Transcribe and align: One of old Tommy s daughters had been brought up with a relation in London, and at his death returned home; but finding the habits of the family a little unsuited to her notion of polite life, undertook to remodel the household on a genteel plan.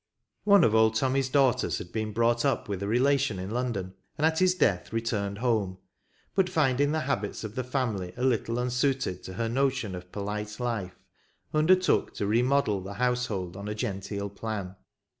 One 0.45 0.63
of 0.63 0.73
old 0.73 0.95
Tommy 0.95 1.19
s 1.19 1.29
daughters 1.29 1.77
had 1.77 1.91
been 1.91 2.11
brought 2.11 2.43
up 2.43 2.67
with 2.67 2.81
a 2.81 2.87
relation 2.87 3.37
in 3.37 3.51
London, 3.51 3.93
and 4.17 4.25
at 4.25 4.39
his 4.39 4.55
death 4.55 4.91
returned 4.91 5.37
home; 5.37 5.77
but 6.33 6.49
finding 6.49 6.91
the 6.91 7.01
habits 7.01 7.43
of 7.43 7.53
the 7.53 7.63
family 7.63 8.11
a 8.17 8.23
little 8.23 8.57
unsuited 8.57 9.21
to 9.25 9.33
her 9.33 9.47
notion 9.47 9.93
of 9.93 10.11
polite 10.11 10.59
life, 10.59 10.97
undertook 11.53 12.15
to 12.15 12.25
remodel 12.25 12.81
the 12.81 12.93
household 12.95 13.55
on 13.55 13.67
a 13.67 13.75
genteel 13.75 14.31
plan. 14.31 14.75